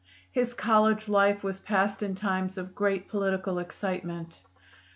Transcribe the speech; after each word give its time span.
His 0.31 0.55
college 0.55 1.07
life 1.07 1.43
was 1.43 1.59
passed 1.59 2.01
in 2.01 2.15
times 2.15 2.57
of 2.57 2.73
great 2.73 3.07
political 3.07 3.59
excitement. 3.59 4.41